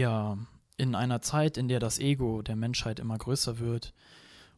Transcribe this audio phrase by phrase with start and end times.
[0.00, 0.38] Ja,
[0.78, 3.92] in einer Zeit, in der das Ego der Menschheit immer größer wird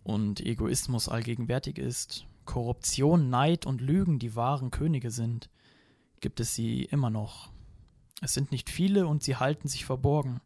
[0.05, 5.51] und Egoismus allgegenwärtig ist, Korruption, Neid und Lügen die wahren Könige sind,
[6.21, 7.51] gibt es sie immer noch.
[8.21, 10.41] Es sind nicht viele und sie halten sich verborgen.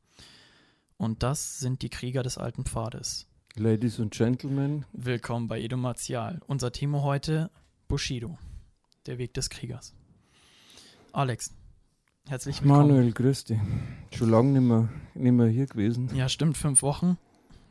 [0.96, 3.26] Und das sind die Krieger des alten Pfades.
[3.54, 4.86] Ladies and Gentlemen.
[4.94, 6.40] Willkommen bei Edo Martial.
[6.46, 7.50] Unser Thema heute
[7.86, 8.38] Bushido,
[9.04, 9.94] der Weg des Kriegers.
[11.12, 11.54] Alex,
[12.28, 12.88] herzlich willkommen.
[12.88, 13.58] Manuel, grüß dich.
[14.10, 16.10] Schon lange nicht mehr, nicht mehr hier gewesen.
[16.14, 17.18] Ja, stimmt, fünf Wochen.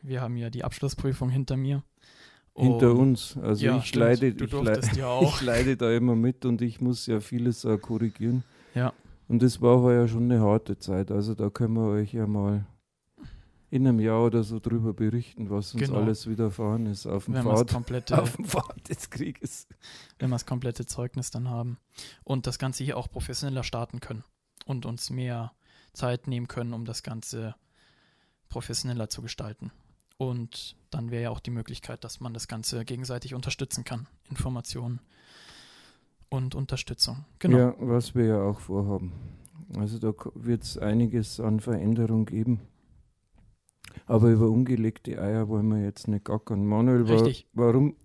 [0.01, 1.83] Wir haben ja die Abschlussprüfung hinter mir.
[2.55, 3.37] Hinter und, uns.
[3.37, 4.05] Also ja, ich, stimmt.
[4.05, 7.77] leide, ich, leide, ja ich leide da immer mit und ich muss ja vieles auch
[7.77, 8.43] korrigieren.
[8.73, 8.93] Ja.
[9.27, 11.11] Und das war heuer schon eine harte Zeit.
[11.11, 12.65] Also da können wir euch ja mal
[13.71, 15.99] in einem Jahr oder so drüber berichten, was uns Genau.
[15.99, 19.67] alles widerfahren ist auf dem, wenn Pfad, komplette, auf dem Pfad des Krieges.
[20.19, 21.77] wenn wir das komplette Zeugnis dann haben
[22.23, 24.23] und das Ganze hier auch professioneller starten können
[24.65, 25.53] und uns mehr
[25.93, 27.55] Zeit nehmen können, um das Ganze
[28.49, 29.71] professioneller zu gestalten.
[30.17, 34.07] Und dann wäre ja auch die Möglichkeit, dass man das Ganze gegenseitig unterstützen kann.
[34.29, 34.99] Informationen
[36.29, 37.25] und Unterstützung.
[37.39, 37.57] Genau.
[37.57, 39.13] Ja, was wir ja auch vorhaben.
[39.77, 42.61] Also da wird es einiges an Veränderung geben.
[44.07, 46.65] Aber über ungelegte Eier wollen wir jetzt nicht gackern.
[46.65, 47.47] Manuel, wa Richtig.
[47.53, 47.95] warum,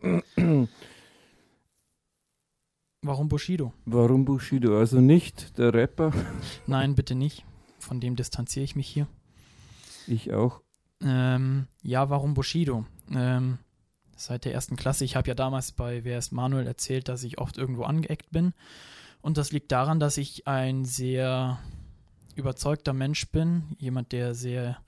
[3.02, 3.72] Warum Bushido?
[3.86, 4.78] warum Bushido?
[4.78, 6.12] Also nicht der Rapper,
[6.66, 7.44] Nein, bitte nicht.
[7.78, 9.08] Von dem distanziere ich mich hier.
[10.06, 10.60] ich auch.
[11.02, 12.84] Ähm, ja, warum Bushido?
[13.10, 13.58] Ähm,
[14.16, 15.04] seit der ersten Klasse.
[15.04, 18.52] Ich habe ja damals bei Wer ist Manuel erzählt, dass ich oft irgendwo angeeckt bin.
[19.22, 21.58] Und das liegt daran, dass ich ein sehr
[22.34, 23.76] überzeugter Mensch bin.
[23.78, 24.78] Jemand, der sehr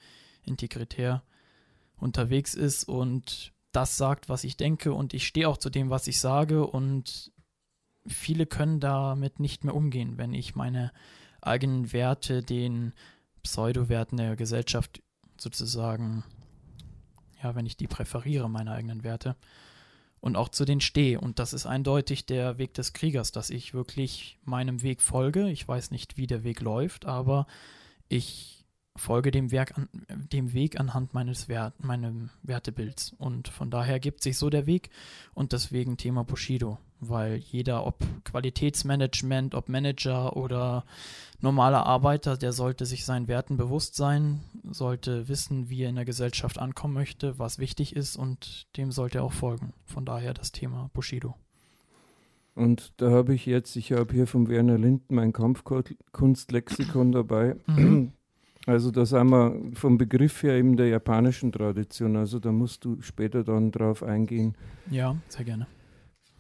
[0.45, 1.23] integritär
[1.97, 4.93] unterwegs ist und das sagt, was ich denke.
[4.93, 6.67] Und ich stehe auch zu dem, was ich sage.
[6.67, 7.32] Und
[8.07, 10.93] viele können damit nicht mehr umgehen, wenn ich meine
[11.41, 12.93] eigenen Werte den
[13.43, 15.03] Pseudowerten der Gesellschaft
[15.39, 16.25] sozusagen,
[17.43, 19.37] ja, wenn ich die präferiere, meine eigenen Werte,
[20.21, 21.21] und auch zu denen stehe.
[21.21, 25.51] Und das ist eindeutig der Weg des Kriegers, dass ich wirklich meinem Weg folge.
[25.51, 27.49] Ich weiß nicht, wie der Weg läuft, aber
[28.09, 28.65] ich
[28.95, 29.89] folge dem, Werk an,
[30.33, 33.15] dem Weg anhand meines Wert, meinem Wertebilds.
[33.19, 34.91] Und von daher gibt sich so der Weg
[35.35, 40.85] und deswegen Thema Bushido, weil jeder, ob Qualitätsmanagement, ob Manager oder
[41.41, 44.41] normaler Arbeiter, der sollte sich seinen Werten bewusst sein,
[44.71, 49.19] sollte wissen, wie er in der Gesellschaft ankommen möchte, was wichtig ist und dem sollte
[49.19, 49.73] er auch folgen.
[49.85, 51.35] Von daher das Thema Bushido.
[52.55, 57.57] Und da habe ich jetzt, ich habe hier von Werner Linden mein Kampfkunstlexikon dabei.
[57.67, 58.13] Mhm.
[58.65, 62.15] Also da sind wir vom Begriff her eben der japanischen Tradition.
[62.15, 64.57] Also da musst du später dann drauf eingehen,
[64.89, 65.67] Ja, sehr gerne.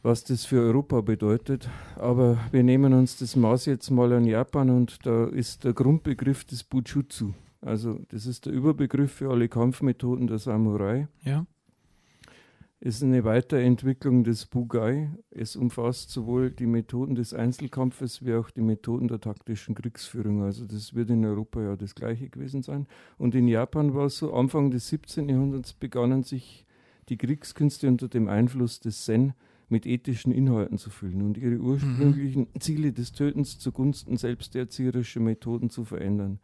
[0.02, 1.68] Was das für Europa bedeutet.
[1.96, 6.44] Aber wir nehmen uns das Maß jetzt mal an Japan und da ist der Grundbegriff
[6.44, 7.32] des Bujutsu.
[7.60, 11.06] Also das ist der Überbegriff für alle Kampfmethoden der Samurai.
[11.24, 11.46] Ja,
[12.82, 15.08] ist eine Weiterentwicklung des Bugai.
[15.30, 20.42] Es umfasst sowohl die Methoden des Einzelkampfes wie auch die Methoden der taktischen Kriegsführung.
[20.42, 22.88] Also das wird in Europa ja das gleiche gewesen sein.
[23.18, 25.28] Und in Japan war es so, Anfang des 17.
[25.28, 26.66] Jahrhunderts begannen sich
[27.08, 29.34] die Kriegskünste unter dem Einfluss des Zen
[29.68, 35.84] mit ethischen Inhalten zu füllen und ihre ursprünglichen Ziele des Tötens zugunsten selbsterzieherischer Methoden zu
[35.84, 36.38] verändern.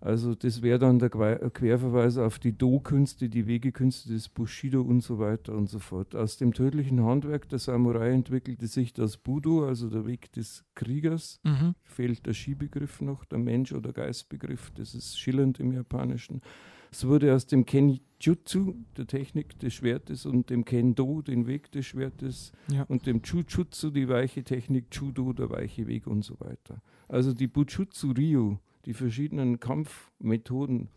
[0.00, 5.18] Also das wäre dann der Querverweis auf die Do-Künste, die Wegekünste des Bushido und so
[5.18, 6.14] weiter und so fort.
[6.14, 11.40] Aus dem tödlichen Handwerk der Samurai entwickelte sich das Budo, also der Weg des Kriegers.
[11.42, 11.74] mhm.
[11.82, 16.42] Fehlt der Ski-Begriff noch, der Mensch- oder Geistbegriff, das ist schillernd im Japanischen.
[16.90, 21.86] Es wurde aus dem Kenjutsu, der Technik des Schwertes, und dem Kendo, den Weg des
[21.86, 22.84] Schwertes, ja.
[22.84, 26.80] und dem Chujutsu, die weiche Technik, Judo, der weiche Weg und so weiter.
[27.08, 28.56] Also die Bujutsu Ryu,
[28.86, 30.88] die verschiedenen Kampfmethoden,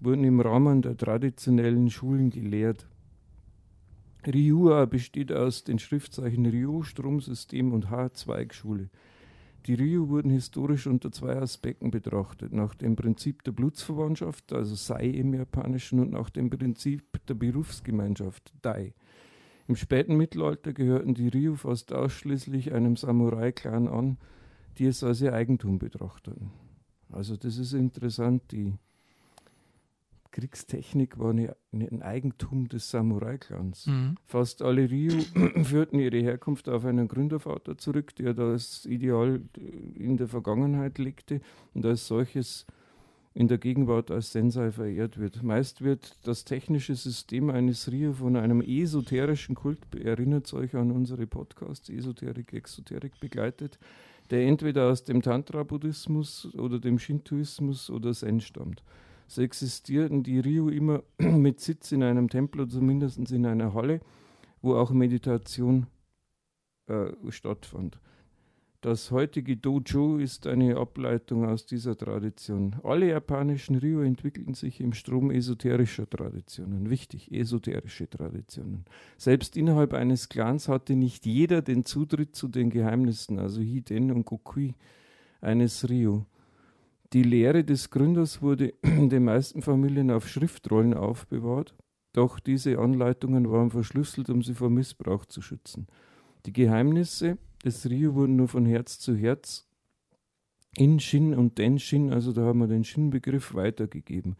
[0.00, 2.86] wurden im Rahmen der traditionellen Schulen gelehrt.
[4.26, 8.90] Ryua besteht aus den Schriftzeichen Ryo, Stromsystem und H-Zweigschule.
[9.66, 15.06] Die Ryu wurden historisch unter zwei Aspekten betrachtet, nach dem Prinzip der Blutsverwandtschaft, also Sei
[15.06, 18.94] im Japanischen, und nach dem Prinzip der Berufsgemeinschaft, Dai.
[19.68, 24.16] Im späten Mittelalter gehörten die Ryu fast ausschließlich einem Samurai-Clan an,
[24.78, 26.50] die es als ihr Eigentum betrachteten.
[27.12, 28.74] Also das ist interessant, die
[30.30, 33.86] Kriegstechnik war eine, ein Eigentum des Samurai-Clans.
[33.86, 34.16] Mhm.
[34.24, 35.22] Fast alle Ryu
[35.64, 39.40] führten ihre Herkunft auf einen Gründervater zurück, der das Ideal
[39.94, 41.40] in der Vergangenheit legte
[41.74, 42.66] und als solches
[43.32, 45.42] in der Gegenwart als Sensei verehrt wird.
[45.42, 51.26] Meist wird das technische System eines Ryu von einem esoterischen Kult, erinnert euch an unsere
[51.26, 53.78] Podcasts, Esoterik, Exoterik, begleitet,
[54.30, 58.82] der entweder aus dem Tantra-Buddhismus oder dem Shintoismus oder Zen stammt.
[59.30, 64.00] So existierten die Ryu immer mit Sitz in einem Tempel oder zumindest in einer Halle,
[64.60, 65.86] wo auch Meditation
[66.88, 68.00] äh, stattfand.
[68.80, 72.74] Das heutige Dojo ist eine Ableitung aus dieser Tradition.
[72.82, 76.90] Alle japanischen Ryu entwickelten sich im Strom esoterischer Traditionen.
[76.90, 78.84] Wichtig, esoterische Traditionen.
[79.16, 84.26] Selbst innerhalb eines Clans hatte nicht jeder den Zutritt zu den Geheimnissen, also Hiden und
[84.26, 84.74] Gokui
[85.40, 86.24] eines Ryu.
[87.12, 91.74] Die Lehre des Gründers wurde in den meisten Familien auf Schriftrollen aufbewahrt,
[92.12, 95.88] doch diese Anleitungen waren verschlüsselt, um sie vor Missbrauch zu schützen.
[96.46, 99.66] Die Geheimnisse des Rio wurden nur von Herz zu Herz
[100.76, 104.36] in Shin und Den-Shin, also da haben wir den Shin-Begriff weitergegeben.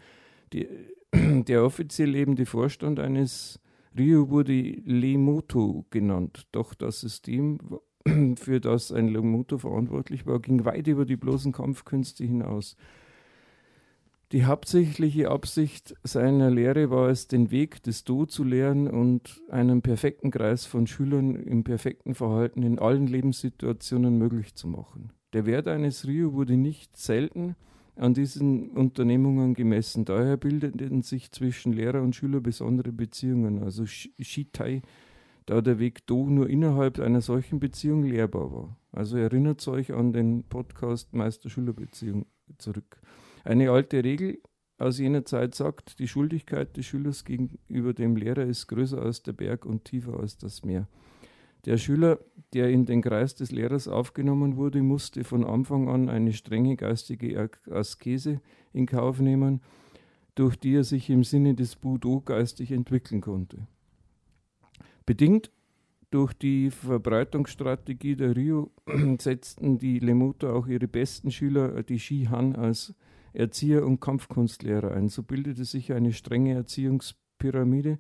[0.52, 0.68] Die,
[1.12, 3.58] der offiziell lebende Vorstand eines
[3.98, 7.58] Rio wurde Lemoto genannt, doch das System,
[8.36, 12.76] für das ein Lemoto verantwortlich war, ging weit über die bloßen Kampfkünste hinaus.
[14.32, 19.82] Die hauptsächliche Absicht seiner Lehre war es, den Weg des Do zu lehren und einen
[19.82, 25.12] perfekten Kreis von Schülern im perfekten Verhalten in allen Lebenssituationen möglich zu machen.
[25.32, 27.56] Der Wert eines Ryu wurde nicht selten
[27.96, 30.04] an diesen Unternehmungen gemessen.
[30.04, 34.82] Daher bildeten sich zwischen Lehrer und Schüler besondere Beziehungen, also Shitai,
[35.46, 38.76] da der Weg Do nur innerhalb einer solchen Beziehung lehrbar war.
[38.92, 42.26] Also erinnert euch an den Podcast Meister-Schüler-Beziehung
[42.58, 43.00] zurück.
[43.44, 44.40] Eine alte Regel
[44.78, 49.32] aus jener Zeit sagt, die Schuldigkeit des Schülers gegenüber dem Lehrer ist größer als der
[49.32, 50.88] Berg und tiefer als das Meer.
[51.66, 52.18] Der Schüler,
[52.54, 57.50] der in den Kreis des Lehrers aufgenommen wurde, musste von Anfang an eine strenge geistige
[57.70, 58.40] Askese
[58.72, 59.60] in Kauf nehmen,
[60.34, 63.66] durch die er sich im Sinne des Budo geistig entwickeln konnte.
[65.06, 65.50] Bedingt
[66.10, 68.72] durch die Verbreitungsstrategie der Rio
[69.18, 72.94] setzten die Lemuto auch ihre besten Schüler, die Shihan, als
[73.32, 75.08] Erzieher und Kampfkunstlehrer ein.
[75.08, 77.98] So bildete sich eine strenge Erziehungspyramide,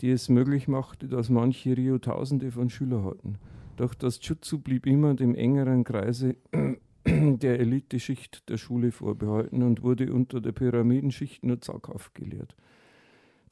[0.00, 3.38] die es möglich machte, dass manche Rio Tausende von Schülern hatten.
[3.76, 6.36] Doch das Jutsu blieb immer dem engeren Kreise
[7.06, 12.56] der Eliteschicht der Schule vorbehalten und wurde unter der Pyramidenschicht nur zaghaft gelehrt.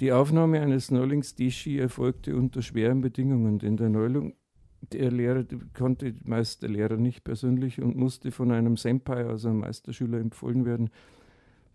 [0.00, 4.34] Die Aufnahme eines Neulings Deshi erfolgte unter schweren Bedingungen, denn der Neuling
[4.92, 9.60] der Lehrer konnte meist der Lehrer nicht persönlich und musste von einem Senpai, also einem
[9.60, 10.90] Meisterschüler, empfohlen werden,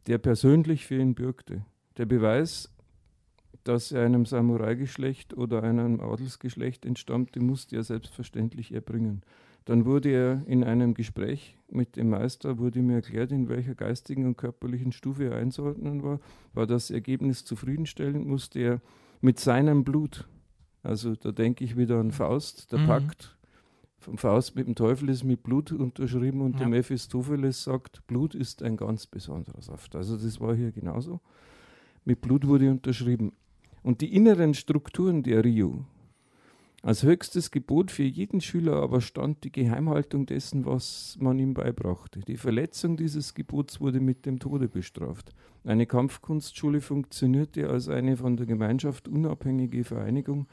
[0.08, 1.66] der persönlich für ihn bürgte.
[1.98, 2.74] Der Beweis,
[3.64, 9.22] dass er einem Samurai-Geschlecht oder einem Adelsgeschlecht entstammte, musste er selbstverständlich erbringen.
[9.70, 14.26] Dann wurde er in einem Gespräch mit dem Meister, wurde mir erklärt, in welcher geistigen
[14.26, 16.20] und körperlichen Stufe er einzuordnen war.
[16.54, 18.82] War das Ergebnis zufriedenstellend, musste er
[19.22, 20.28] mit seinem Blut
[20.84, 22.88] also da denke ich wieder an Faust, der mhm.
[22.88, 23.36] Pakt
[23.98, 26.60] vom Faust mit dem Teufel ist mit Blut unterschrieben und ja.
[26.60, 29.94] der Mephistopheles sagt, Blut ist ein ganz besonderer Saft.
[29.96, 31.20] Also das war hier genauso.
[32.06, 33.34] Mit Blut wurde unterschrieben.
[33.84, 35.86] Und die inneren Strukturen der Rio,
[36.82, 42.22] als höchstes Gebot für jeden Schüler aber stand die Geheimhaltung dessen, was man ihm beibrachte.
[42.22, 45.34] Die Verletzung dieses Gebots wurde mit dem Tode bestraft.
[45.66, 50.48] Eine Kampfkunstschule funktionierte als eine von der Gemeinschaft unabhängige Vereinigung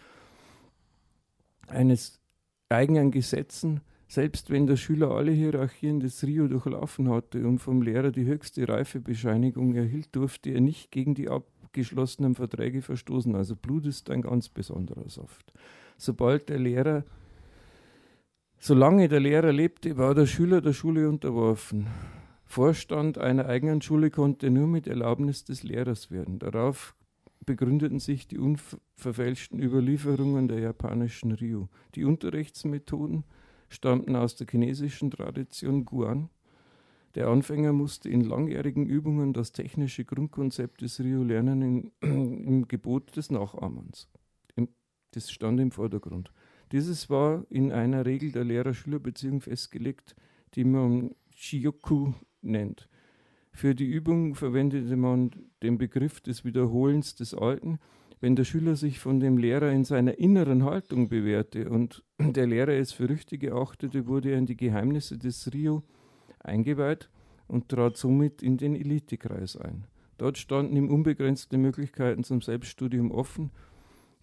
[1.68, 2.20] eines
[2.68, 8.10] eigenen Gesetzen, selbst wenn der Schüler alle Hierarchien des Rio durchlaufen hatte und vom Lehrer
[8.10, 13.34] die höchste Reifebescheinigung erhielt, durfte er nicht gegen die abgeschlossenen Verträge verstoßen.
[13.36, 15.52] Also Blut ist ein ganz besonderer Saft.
[15.98, 17.04] Sobald der Lehrer,
[18.58, 21.86] solange der Lehrer lebte, war der Schüler der Schule unterworfen.
[22.44, 26.38] Vorstand einer eigenen Schule konnte nur mit Erlaubnis des Lehrers werden.
[26.38, 26.94] Darauf
[27.44, 31.66] begründeten sich die unverfälschten Überlieferungen der japanischen Ryu.
[31.94, 33.24] Die Unterrichtsmethoden
[33.68, 36.28] stammten aus der chinesischen Tradition Guan.
[37.14, 41.92] Der Anfänger musste in langjährigen Übungen das technische Grundkonzept des Ryu lernen in,
[42.46, 44.08] im Gebot des Nachahmens.
[45.16, 46.30] Das stand im Vordergrund.
[46.72, 50.14] Dieses war in einer Regel der Lehrer-Schüler-Beziehung festgelegt,
[50.54, 52.88] die man Shioku nennt.
[53.50, 55.30] Für die Übung verwendete man
[55.62, 57.78] den Begriff des Wiederholens des Alten.
[58.20, 62.74] Wenn der Schüler sich von dem Lehrer in seiner inneren Haltung bewährte und der Lehrer
[62.74, 65.82] es für richtig erachtete, wurde er in die Geheimnisse des Rio
[66.40, 67.08] eingeweiht
[67.48, 69.86] und trat somit in den Elitekreis ein.
[70.18, 73.50] Dort standen ihm unbegrenzte Möglichkeiten zum Selbststudium offen,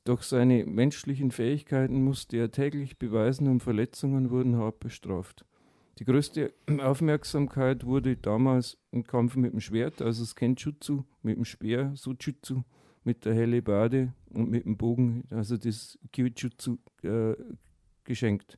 [0.03, 5.45] doch seine menschlichen Fähigkeiten musste er täglich beweisen und Verletzungen wurden hart bestraft.
[5.99, 11.45] Die größte Aufmerksamkeit wurde damals im Kampf mit dem Schwert, also das Kenjutsu, mit dem
[11.45, 12.63] Speer, Sojutsu,
[13.03, 17.35] mit der helle Bade und mit dem Bogen, also das Kyujutsu, äh,
[18.03, 18.57] geschenkt.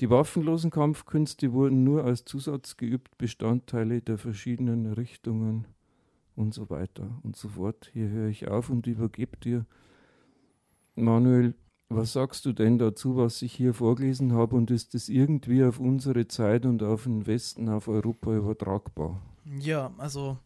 [0.00, 5.66] Die waffenlosen Kampfkünste wurden nur als Zusatz geübt, Bestandteile der verschiedenen Richtungen
[6.34, 7.90] und so weiter und so fort.
[7.92, 9.66] Hier höre ich auf und übergebe dir,
[10.94, 11.54] Manuel,
[11.88, 15.78] was sagst du denn dazu, was ich hier vorgelesen habe und ist das irgendwie auf
[15.78, 19.20] unsere Zeit und auf den Westen, auf Europa übertragbar?
[19.44, 20.38] Ja, also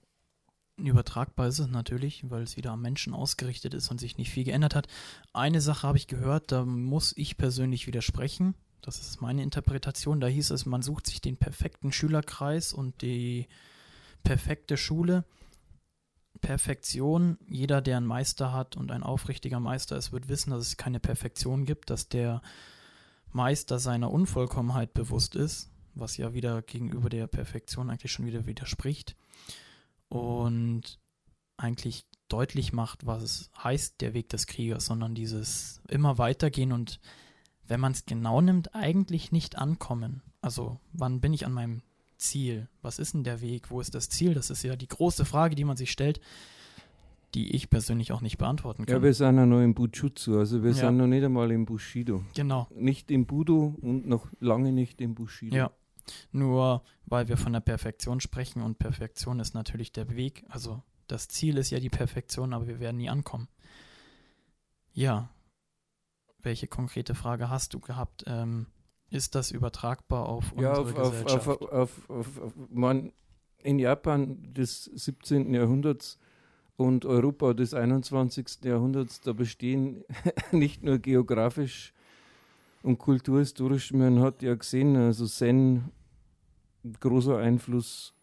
[0.76, 4.44] übertragbar ist es natürlich, weil es wieder am Menschen ausgerichtet ist und sich nicht viel
[4.44, 4.88] geändert hat.
[5.32, 8.54] Eine Sache habe ich gehört, da muss ich persönlich widersprechen.
[8.82, 10.20] Das ist meine Interpretation.
[10.20, 13.46] Da hieß es, man sucht sich den perfekten Schülerkreis und die
[14.22, 15.24] perfekte Schule.
[16.36, 20.76] Perfektion, jeder, der einen Meister hat und ein aufrichtiger Meister ist, wird wissen, dass es
[20.76, 22.42] keine Perfektion gibt, dass der
[23.32, 29.16] Meister seiner Unvollkommenheit bewusst ist, was ja wieder gegenüber der Perfektion eigentlich schon wieder widerspricht
[30.08, 30.98] und
[31.56, 37.00] eigentlich deutlich macht, was es heißt, der Weg des Kriegers, sondern dieses immer weitergehen und
[37.66, 40.22] wenn man es genau nimmt, eigentlich nicht ankommen.
[40.40, 41.82] Also wann bin ich an meinem
[42.18, 42.68] Ziel?
[42.82, 43.70] Was ist denn der Weg?
[43.70, 44.34] Wo ist das Ziel?
[44.34, 46.20] Das ist ja die große Frage, die man sich stellt,
[47.34, 48.96] die ich persönlich auch nicht beantworten kann.
[48.96, 50.76] Ja, wir sind ja noch im Bujutsu, also wir ja.
[50.76, 52.24] sind noch nicht einmal im Bushido.
[52.34, 52.68] Genau.
[52.74, 55.56] Nicht im Budo und noch lange nicht im Bushido.
[55.56, 55.70] Ja.
[56.32, 61.28] Nur weil wir von der Perfektion sprechen und Perfektion ist natürlich der Weg, also das
[61.28, 63.48] Ziel ist ja die Perfektion, aber wir werden nie ankommen.
[64.92, 65.30] Ja.
[66.42, 68.24] Welche konkrete Frage hast du gehabt?
[68.26, 68.66] Ähm,
[69.10, 71.48] ist das übertragbar auf ja, unsere auf, Gesellschaft?
[71.48, 73.12] Auf, auf, auf, auf, man,
[73.62, 75.52] in Japan des 17.
[75.54, 76.18] Jahrhunderts
[76.76, 78.64] und Europa des 21.
[78.64, 80.04] Jahrhunderts, da bestehen
[80.52, 81.92] nicht nur geografisch
[82.82, 85.90] und kulturhistorisch, man hat ja gesehen, also Zen,
[87.00, 88.14] großer Einfluss,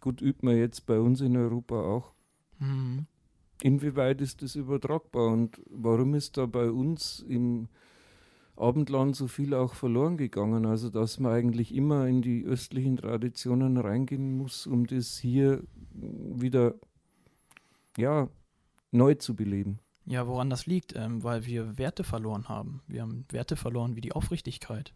[0.00, 2.12] gut übt man jetzt bei uns in Europa auch.
[2.60, 3.06] Mhm.
[3.62, 7.68] Inwieweit ist das übertragbar und warum ist da bei uns im
[8.58, 10.66] Abendland so viel auch verloren gegangen.
[10.66, 15.62] Also dass man eigentlich immer in die östlichen Traditionen reingehen muss, um das hier
[15.92, 16.74] wieder
[17.96, 18.28] ja,
[18.90, 19.80] neu zu beleben.
[20.04, 20.96] Ja, woran das liegt?
[20.96, 22.80] Ähm, weil wir Werte verloren haben.
[22.86, 24.94] Wir haben Werte verloren wie die Aufrichtigkeit.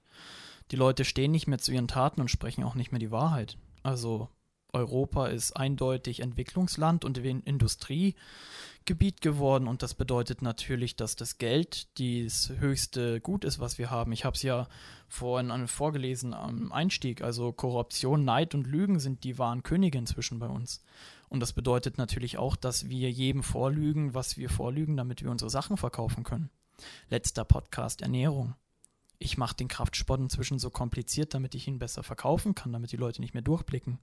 [0.71, 3.59] Die Leute stehen nicht mehr zu ihren Taten und sprechen auch nicht mehr die Wahrheit.
[3.83, 4.29] Also
[4.75, 12.51] Europa ist eindeutig Entwicklungsland und Industriegebiet geworden und das bedeutet natürlich, dass das Geld das
[12.59, 14.13] höchste Gut ist, was wir haben.
[14.13, 14.69] Ich habe es ja
[15.09, 17.23] vorhin vorgelesen am Einstieg.
[17.23, 20.83] Also Korruption, Neid und Lügen sind die wahren Könige inzwischen bei uns.
[21.29, 25.51] Und das bedeutet natürlich auch, dass wir jedem vorlügen, was wir vorlügen, damit wir unsere
[25.51, 26.49] Sachen verkaufen können.
[27.11, 28.55] Letzter Podcast Ernährung.
[29.19, 32.97] Ich mache den Kraftsport inzwischen so kompliziert, damit ich ihn besser verkaufen kann, damit die
[32.97, 33.99] Leute nicht mehr durchblicken.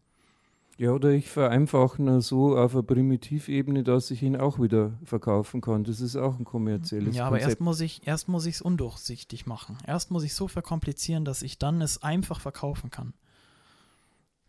[0.80, 5.60] Ja, oder ich vereinfache nur so auf einer Primitivebene, dass ich ihn auch wieder verkaufen
[5.60, 5.84] kann.
[5.84, 7.50] Das ist auch ein kommerzielles Ja, aber Konzept.
[7.50, 9.78] erst muss ich erst muss ich es undurchsichtig machen.
[9.86, 13.14] Erst muss ich so verkomplizieren, dass ich dann es einfach verkaufen kann.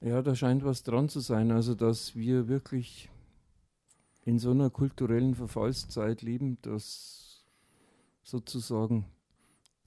[0.00, 1.50] Ja, da scheint was dran zu sein.
[1.50, 3.10] Also, dass wir wirklich
[4.24, 7.44] in so einer kulturellen Verfallszeit leben, dass
[8.22, 9.04] sozusagen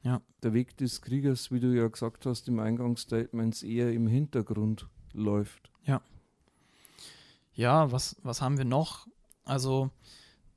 [0.01, 0.21] ja.
[0.43, 5.71] der Weg des Kriegers, wie du ja gesagt hast im Eingangsstatement, eher im Hintergrund läuft.
[5.85, 6.01] Ja.
[7.53, 9.07] Ja, was, was haben wir noch?
[9.45, 9.91] Also,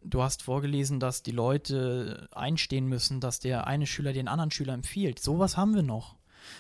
[0.03, 4.75] du hast vorgelesen, dass die Leute einstehen müssen, dass der eine Schüler den anderen Schüler
[4.75, 5.19] empfiehlt.
[5.19, 6.17] Sowas haben wir noch.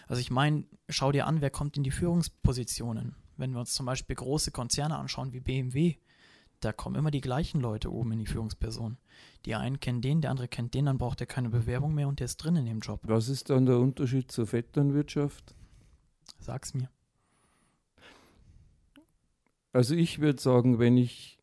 [0.09, 3.15] Also ich meine, schau dir an, wer kommt in die Führungspositionen.
[3.37, 5.97] Wenn wir uns zum Beispiel große Konzerne anschauen wie BMW,
[6.61, 8.97] da kommen immer die gleichen Leute oben in die Führungsperson.
[9.45, 12.19] Die einen kennen den, der andere kennt den, dann braucht er keine Bewerbung mehr und
[12.19, 13.01] der ist drin in dem Job.
[13.05, 15.55] Was ist dann der Unterschied zur Vetternwirtschaft?
[16.41, 16.89] Sag's mir.
[19.77, 21.39] Also ich würde sagen, wenn ich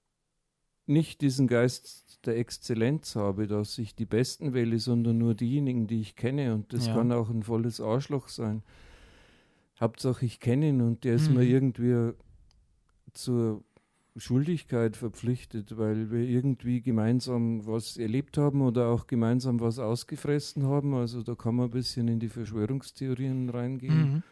[0.87, 6.01] nicht diesen Geist der Exzellenz habe, dass ich die Besten wähle, sondern nur diejenigen, die
[6.01, 6.95] ich kenne, und das ja.
[6.95, 8.63] kann auch ein volles Arschloch sein.
[9.79, 11.37] Hauptsache ich kenne ihn und der ist mhm.
[11.37, 12.13] mir irgendwie
[13.13, 13.63] zur
[14.17, 20.95] Schuldigkeit verpflichtet, weil wir irgendwie gemeinsam was erlebt haben oder auch gemeinsam was ausgefressen haben.
[20.95, 24.13] Also da kann man ein bisschen in die Verschwörungstheorien reingehen.
[24.13, 24.23] Mhm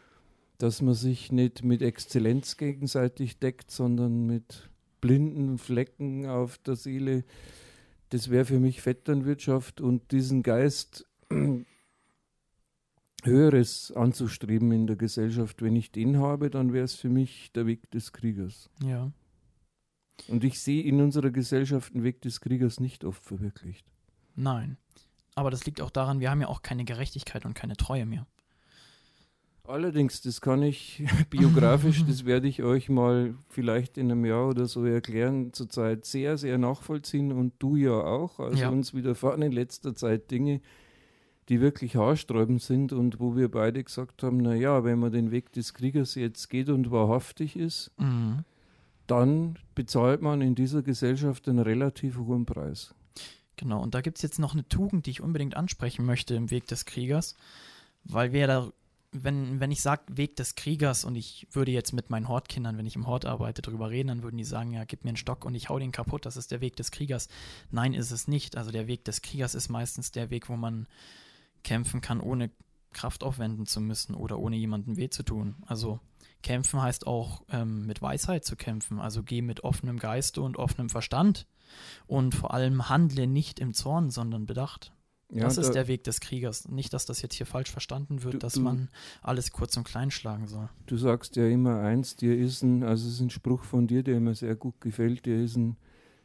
[0.62, 7.24] dass man sich nicht mit Exzellenz gegenseitig deckt, sondern mit blinden Flecken auf der Seele.
[8.10, 11.08] Das wäre für mich Vetternwirtschaft und diesen Geist
[13.24, 15.63] Höheres anzustreben in der Gesellschaft.
[15.63, 18.70] Wenn ich den habe, dann wäre es für mich der Weg des Kriegers.
[18.84, 19.12] Ja.
[20.27, 23.88] Und ich sehe in unserer Gesellschaft den Weg des Kriegers nicht oft verwirklicht.
[24.36, 24.77] Nein.
[25.34, 28.27] Aber das liegt auch daran, wir haben ja auch keine Gerechtigkeit und keine Treue mehr.
[29.63, 34.65] Allerdings, das kann ich biografisch, das werde ich euch mal vielleicht in einem Jahr oder
[34.65, 38.39] so erklären, zurzeit sehr, sehr nachvollziehen und du ja auch.
[38.39, 38.70] Also ja.
[38.70, 40.62] uns widerfahren in letzter Zeit Dinge,
[41.50, 45.51] die wirklich haarsträubend sind und wo wir beide gesagt haben, naja, wenn man den Weg
[45.51, 48.46] des Kriegers jetzt geht und wahrhaftig ist, Mhm.
[49.08, 52.94] dann bezahlt man in dieser Gesellschaft einen relativ hohen Preis.
[53.58, 56.50] Genau, und da gibt es jetzt noch eine Tugend, die ich unbedingt ansprechen möchte im
[56.51, 57.36] Weg des Kriegers,
[58.06, 58.72] weil wir da,
[59.12, 62.86] wenn, wenn ich sage Weg des Kriegers und ich würde jetzt mit meinen Hortkindern, wenn
[62.86, 65.44] ich im Hort arbeite, drüber reden, dann würden die sagen, ja, gib mir einen Stock
[65.44, 67.27] und ich hau den kaputt, das ist der Weg des Kriegers.
[67.70, 68.56] Nein, ist es nicht.
[68.56, 70.88] Also der Weg des Kriegers ist meistens der Weg, wo man
[71.63, 72.51] kämpfen kann, ohne
[72.94, 75.56] Kraft aufwenden zu müssen oder ohne jemandem weh zu tun.
[75.65, 76.00] Also
[76.41, 79.00] kämpfen heißt auch ähm, mit Weisheit zu kämpfen.
[79.00, 81.48] Also geh mit offenem Geiste und offenem Verstand
[82.08, 84.94] und vor allem handle nicht im Zorn, sondern bedacht.
[85.33, 86.67] Ja, das ist da- der Weg des Kriegers.
[86.67, 88.89] Nicht, dass das jetzt hier falsch verstanden wird, Du- dass du- man
[89.21, 90.69] alles kurz und klein schlagen soll.
[90.88, 94.03] Du sagst ja immer eins, dir ist ein, also es ist ein Spruch von dir,
[94.03, 95.77] der mir sehr gut gefällt, dir ist ein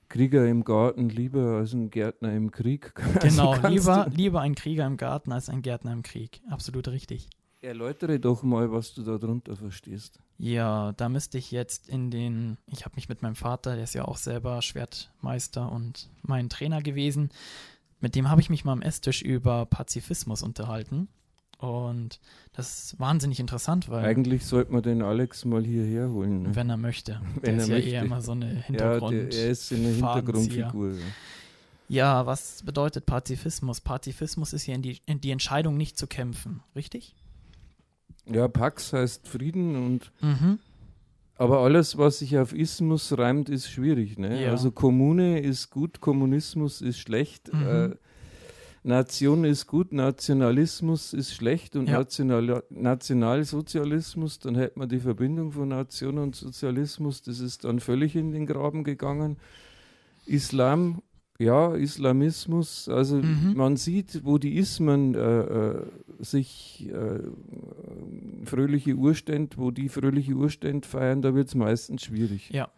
[0.09, 2.93] Krieger im Garten lieber als ein Gärtner im Krieg.
[3.23, 6.41] Genau, Also lieber, lieber ein Krieger im Garten als ein Gärtner im Krieg.
[6.51, 7.29] Absolut richtig.
[7.63, 10.21] Erläutere doch mal, was du darunter verstehst.
[10.39, 13.95] Ja, da müsste ich jetzt in den, ich habe mich mit meinem Vater, der ist
[13.95, 17.31] ja auch selber Schwertmeister und mein Trainer gewesen,
[18.01, 21.09] mit dem habe ich mich mal am Esstisch über Pazifismus unterhalten.
[21.59, 22.21] Und
[22.53, 26.43] das ist wahnsinnig interessant, weil, Eigentlich sollte man den Alex mal hierher holen.
[26.43, 26.55] Ne?
[26.55, 27.91] wenn er möchte, Wenn der er ist ja möchte.
[27.91, 29.13] eher immer so eine Ja, Hintergrund.
[29.15, 29.89] der, er ist eine.
[29.89, 30.91] Hintergrundfigur.
[30.93, 30.99] Ja.
[31.89, 33.81] Ja, was bedeutet Pazifismus?
[33.81, 37.15] Pazifismus ist ja in die, in die Entscheidung, nicht zu kämpfen, richtig?
[38.29, 40.59] ja, Pax heißt Frieden und Mhm.
[41.37, 44.19] Aber alles, was sich auf Ismus reimt, ist schwierig.
[44.19, 44.43] Ne?
[44.43, 44.51] Ja.
[44.51, 47.53] Also Kommune ist gut, Kommunismus ist schlecht.
[47.53, 47.67] Mhm.
[47.67, 47.91] Äh,
[48.83, 51.99] Nation ist gut, Nationalismus ist schlecht und Ja.
[51.99, 58.15] National Nationalsozialismus, dann hätte man die Verbindung von Nation und Sozialismus, das ist dann völlig
[58.15, 59.39] in den Graben gegangen.
[60.25, 61.03] Islam,
[61.39, 63.55] ja, Islamismus, also Mhm.
[63.57, 65.83] man sieht, wo die Ismen äh, äh,
[66.21, 67.21] sich äh,
[68.45, 72.51] fröhliche Urstände, wo die fröhliche Urstände feiern, da wird es meistens schwierig.
[72.51, 72.69] Ja.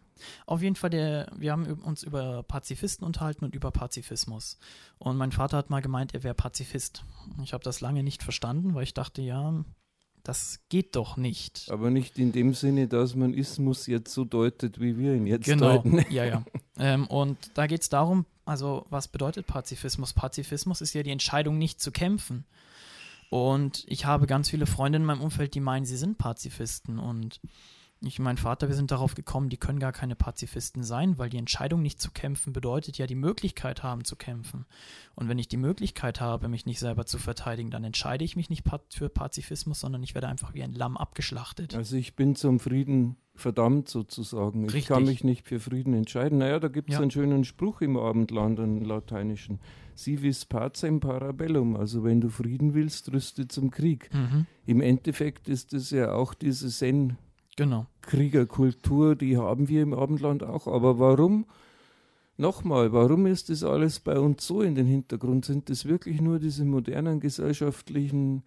[0.46, 4.58] Auf jeden Fall, der, wir haben uns über Pazifisten unterhalten und über Pazifismus.
[4.98, 7.04] Und mein Vater hat mal gemeint, er wäre Pazifist.
[7.44, 9.64] Ich habe das lange nicht verstanden, weil ich dachte, ja,
[10.24, 11.68] das geht doch nicht.
[11.70, 15.44] Aber nicht in dem Sinne, dass man Ismus jetzt so deutet, wie wir ihn jetzt
[15.44, 16.04] Genau, deuten.
[16.12, 16.42] ja, ja.
[16.80, 20.12] Ähm, und da geht es darum, also was bedeutet Pazifismus?
[20.12, 22.44] Pazifismus ist ja die Entscheidung, nicht zu kämpfen.
[23.30, 26.98] Und ich habe ganz viele Freunde in meinem Umfeld, die meinen, sie sind Pazifisten.
[26.98, 27.40] Und
[28.00, 31.30] ich und mein Vater, wir sind darauf gekommen, die können gar keine Pazifisten sein, weil
[31.30, 34.66] die Entscheidung, nicht zu kämpfen, bedeutet ja die Möglichkeit haben zu kämpfen.
[35.16, 38.50] Und wenn ich die Möglichkeit habe, mich nicht selber zu verteidigen, dann entscheide ich mich
[38.50, 41.74] nicht für Pazifismus, sondern ich werde einfach wie ein Lamm abgeschlachtet.
[41.74, 44.68] Also ich bin zum Frieden verdammt sozusagen.
[44.74, 46.38] Ich kann mich nicht für Frieden entscheiden.
[46.38, 47.00] Naja, da gibt es Ja.
[47.02, 49.60] einen schönen Spruch im Abendland, einen lateinischen.
[49.94, 51.76] Si vis pacem parabellum.
[51.76, 54.08] Also wenn du Frieden willst, rüste zum Krieg.
[54.12, 57.16] Mhm, Im Endeffekt ist es ja auch diese Zen-
[57.58, 57.86] genau.
[58.00, 60.66] Kriegerkultur, die haben wir im Abendland auch.
[60.66, 61.44] Aber warum,
[62.38, 65.44] nochmal, warum ist das alles bei uns so in den Hintergrund?
[65.44, 68.42] Sind das wirklich nur diese modernen gesellschaftlichen,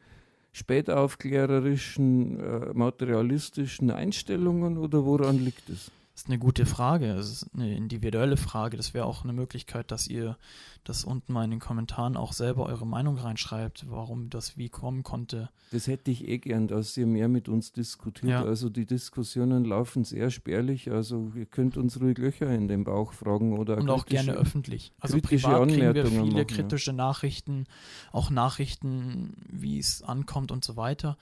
[0.54, 5.92] spätaufklärerischen, äh, materialistischen Einstellungen oder woran liegt es?
[6.14, 7.12] Das ist eine gute Frage.
[7.14, 8.76] Es ist eine individuelle Frage.
[8.76, 10.38] Das wäre auch eine Möglichkeit, dass ihr
[10.84, 15.04] das unten mal in den Kommentaren auch selber eure Meinung reinschreibt, warum das wie kommen
[15.04, 15.50] konnte.
[15.72, 18.32] Das hätte ich eh gern, dass ihr mehr mit uns diskutiert.
[18.32, 18.44] Ja.
[18.44, 20.92] Also die Diskussionen laufen sehr spärlich.
[20.92, 24.92] Also ihr könnt uns ruhig Löcher in den Bauch fragen oder Und auch gerne öffentlich.
[25.00, 26.44] Also kritische privat kriegen wir viele machen, ja.
[26.44, 27.68] kritische Nachrichten,
[28.12, 31.18] auch Nachrichten, wie es ankommt und so weiter.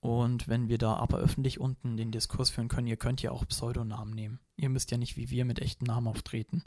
[0.00, 3.46] Und wenn wir da aber öffentlich unten den Diskurs führen können, ihr könnt ja auch
[3.46, 4.40] Pseudonamen nehmen.
[4.56, 6.62] Ihr müsst ja nicht wie wir mit echten Namen auftreten.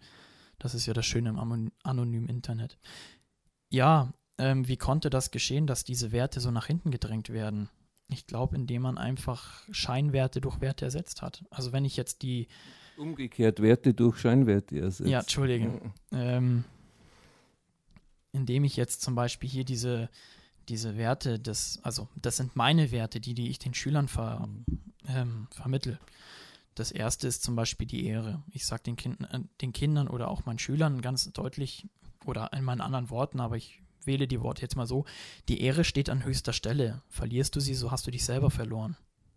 [0.57, 2.77] Das ist ja das Schöne im anonymen Internet.
[3.69, 7.69] Ja, ähm, wie konnte das geschehen, dass diese Werte so nach hinten gedrängt werden?
[8.07, 11.45] Ich glaube, indem man einfach Scheinwerte durch Werte ersetzt hat.
[11.51, 12.47] Also wenn ich jetzt die,
[12.97, 15.09] Umgekehrt Werte durch Scheinwerte ersetzt.
[15.09, 15.79] ja, Entschuldige,
[16.11, 16.65] ähm,
[18.33, 20.09] indem ich jetzt zum Beispiel hier diese,
[20.69, 24.47] diese Werte, des, also das sind meine Werte, die, die ich den Schülern ver,
[25.07, 25.99] ähm, vermittel.
[26.75, 28.41] Das erste ist zum Beispiel die Ehre.
[28.51, 31.87] Ich sage den, kind, äh, den Kindern oder auch meinen Schülern ganz deutlich
[32.25, 35.05] oder in meinen anderen Worten, aber ich wähle die Worte jetzt mal so,
[35.49, 37.01] die Ehre steht an höchster Stelle.
[37.09, 38.95] Verlierst du sie, so hast du dich selber verloren.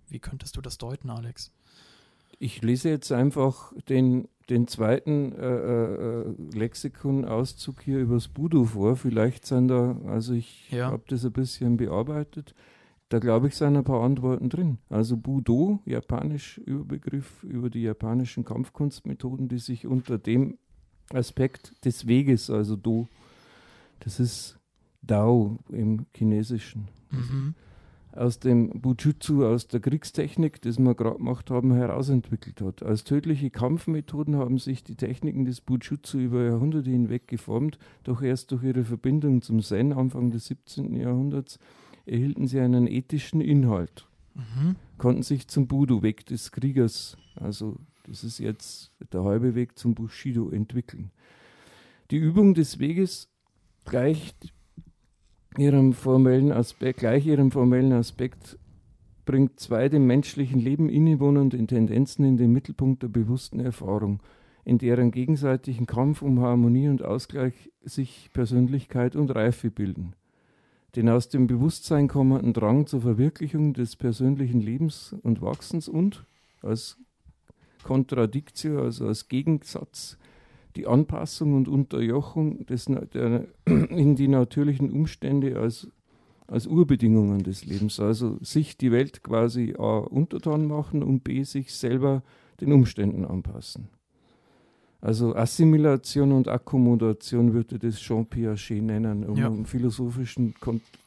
[0.08, 1.50] Wie könntest du das deuten, Alex?
[2.44, 8.96] Ich lese jetzt einfach den, den zweiten äh, äh, Lexikon-Auszug hier übers Budo vor.
[8.96, 10.90] Vielleicht sind da, also ich Ja.
[10.90, 12.52] habe das ein bisschen bearbeitet.
[13.10, 14.78] Da glaube ich, sind ein paar Antworten drin.
[14.88, 20.58] Also Budo, japanisch Überbegriff über die japanischen Kampfkunstmethoden, die sich unter dem
[21.12, 23.06] Aspekt des Weges, also Do,
[24.00, 24.58] das ist
[25.02, 26.88] Dao im Chinesischen.
[27.12, 27.54] Mhm.
[28.14, 32.82] Aus dem Bujutsu, aus der Kriegstechnik, das wir gerade gemacht haben, herausentwickelt hat.
[32.82, 38.52] Als tödliche Kampfmethoden haben sich die Techniken des Bujutsu über Jahrhunderte hinweg geformt, doch erst
[38.52, 40.94] durch ihre Verbindung zum Zen Anfang des 17.
[40.94, 41.58] Jahrhunderts
[42.04, 44.76] erhielten sie einen ethischen Inhalt, mhm.
[44.98, 49.94] konnten sich zum Budo, Weg des Kriegers, also das ist jetzt der halbe Weg zum
[49.94, 51.12] Bushido, entwickeln.
[52.10, 53.30] Die Übung des Weges
[53.84, 54.52] gleicht
[55.58, 58.58] ihrem formellen Aspekt, gleich ihrem formellen Aspekt
[59.24, 64.20] bringt zwei dem menschlichen Leben innewohnende Tendenzen in den Mittelpunkt der bewussten Erfahrung,
[64.64, 70.14] in deren gegenseitigen Kampf um Harmonie und Ausgleich sich Persönlichkeit und Reife bilden.
[70.96, 76.26] Den aus dem Bewusstsein kommenden Drang zur Verwirklichung des persönlichen Lebens und Wachsens und
[76.60, 76.98] als
[77.82, 80.18] Kontradiktio, also als Gegensatz
[80.76, 85.88] die Anpassung und Unterjochung des, der, in die natürlichen Umstände als,
[86.46, 88.00] als Urbedingungen des Lebens.
[88.00, 92.22] Also sich die Welt quasi A untertan machen und B sich selber
[92.60, 93.88] den Umständen anpassen.
[95.02, 99.48] Also Assimilation und Akkommodation würde das Jean Piaget nennen, um ja.
[99.48, 100.54] einen philosophischen,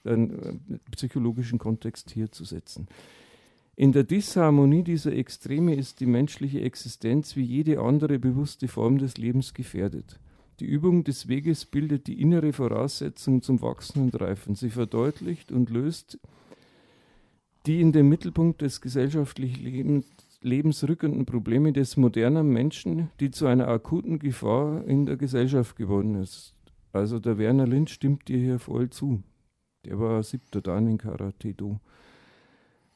[0.03, 2.87] einen äh, psychologischen Kontext hier zu setzen.
[3.77, 9.17] In der Disharmonie dieser Extreme ist die menschliche Existenz wie jede andere bewusste Form des
[9.17, 10.17] Lebens gefährdet.
[10.61, 14.55] Die Übung des Weges bildet die innere Voraussetzung zum Wachsen und Reifen.
[14.55, 16.17] Sie verdeutlicht und löst
[17.65, 20.05] die in den Mittelpunkt des gesellschaftlichen Lebens,
[20.41, 26.15] Lebens rückenden Probleme des modernen Menschen, die zu einer akuten Gefahr in der Gesellschaft geworden
[26.15, 26.53] ist.
[26.93, 29.21] Also der Werner Lind stimmt dir hier voll zu.
[29.83, 31.81] Der war siebter Dan in Karate-Do.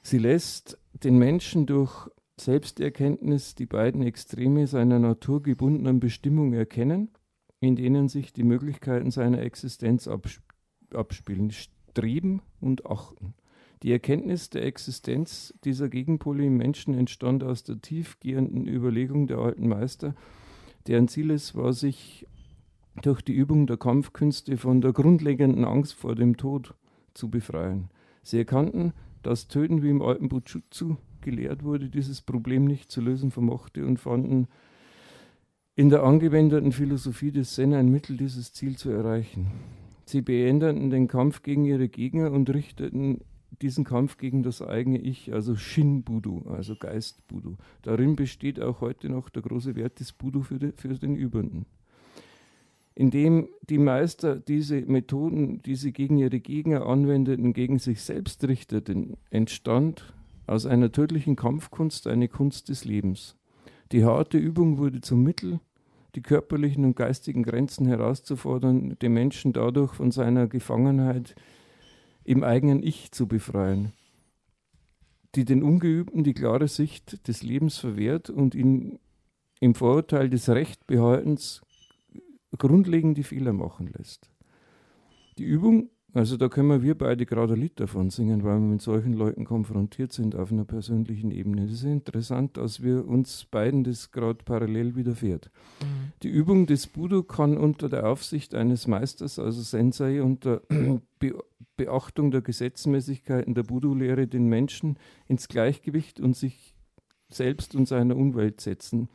[0.02, 2.10] Sie lässt den Menschen durch
[2.40, 7.10] Selbsterkenntnis die beiden Extreme seiner naturgebundenen Bestimmung erkennen,
[7.60, 10.10] in denen sich die Möglichkeiten seiner Existenz
[10.94, 13.34] abspielen, streben und achten.
[13.84, 19.68] Die Erkenntnis der Existenz dieser Gegenpole im Menschen entstand aus der tiefgehenden Überlegung der alten
[19.68, 20.16] Meister,
[20.88, 22.28] deren Ziel es war, sich
[23.02, 26.76] durch die Übung der Kampfkünste von der grundlegenden Angst vor dem Tod
[27.14, 27.90] zu befreien.
[28.22, 33.32] Sie erkannten, das Töten, wie im alten Bujutsu gelehrt wurde, dieses Problem nicht zu lösen
[33.32, 34.48] vermochte und fanden
[35.76, 39.48] in der angewendeten Philosophie des Zen ein Mittel, dieses Ziel zu erreichen.
[40.06, 43.22] Sie beendeten den Kampf gegen ihre Gegner und richteten
[43.62, 47.58] diesen Kampf gegen das eigene Ich, also Shin-Budu, also Geist-Budu.
[47.82, 51.66] Darin besteht auch heute noch der große Wert des Budu für, de, für den Übenden
[53.00, 59.16] indem die Meister diese Methoden, die sie gegen ihre Gegner anwendeten, gegen sich selbst richteten,
[59.30, 60.14] entstand
[60.48, 63.38] aus einer tödlichen Kampfkunst eine Kunst des Lebens.
[63.94, 65.62] Die harte Übung wurde zum Mittel,
[66.14, 71.36] die körperlichen und geistigen Grenzen herauszufordern, den Menschen dadurch von seiner Gefangenheit
[72.26, 73.94] im eigenen Ich zu befreien,
[75.36, 79.00] die den Ungeübten die klare Sicht des Lebens verwehrt und ihn
[79.62, 81.62] im Vorurteil des Rechtbehaltens
[82.58, 84.30] grundlegend die Fehler machen lässt.
[85.38, 88.82] Die Übung, also da können wir beide gerade ein Lied davon singen, weil wir mit
[88.82, 91.64] solchen Leuten konfrontiert sind auf einer persönlichen Ebene.
[91.64, 95.52] Das ist interessant, dass wir uns beiden das gerade parallel widerfährt.
[95.82, 96.12] Mhm.
[96.24, 100.62] Die Übung des Budo kann unter der Aufsicht eines Meisters, also Sensei, unter
[101.20, 101.36] Be
[101.78, 106.76] Beachtung der Gesetzmäßigkeiten der Budo-Lehre den Menschen ins Gleichgewicht und sich
[107.30, 109.08] selbst und seiner Umwelt setzen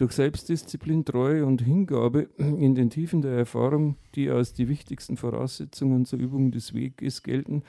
[0.00, 6.06] durch Selbstdisziplin, Treue und Hingabe in den Tiefen der Erfahrung, die als die wichtigsten Voraussetzungen
[6.06, 7.62] zur Übung des Weges gelten,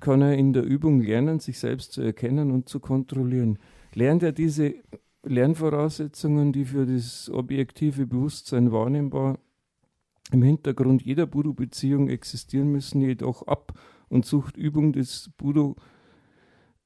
[0.00, 3.60] kann er in der Übung lernen, sich selbst zu erkennen und zu kontrollieren.
[3.94, 4.74] Lernt er diese
[5.22, 9.38] Lernvoraussetzungen, die für das objektive Bewusstsein wahrnehmbar
[10.32, 15.76] im Hintergrund jeder Budo-Beziehung existieren müssen, jedoch ab und sucht Übung des Budo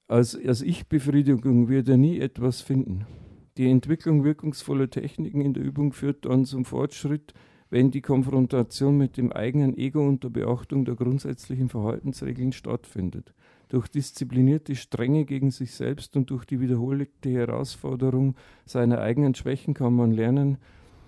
[0.07, 3.07] als, als Ich-Befriedigung, wird er nie etwas finden.
[3.57, 7.33] Die Entwicklung wirkungsvoller Techniken in der Übung führt dann zum Fortschritt,
[7.71, 13.33] wenn die Konfrontation mit dem eigenen Ego unter Beachtung der grundsätzlichen Verhaltensregeln stattfindet.
[13.69, 19.95] Durch disziplinierte Strenge gegen sich selbst und durch die wiederholte Herausforderung seiner eigenen Schwächen kann
[19.95, 20.59] man lernen,